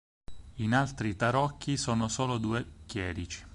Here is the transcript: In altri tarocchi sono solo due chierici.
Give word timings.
In 0.55 0.73
altri 0.73 1.15
tarocchi 1.15 1.77
sono 1.77 2.07
solo 2.07 2.39
due 2.39 2.65
chierici. 2.87 3.45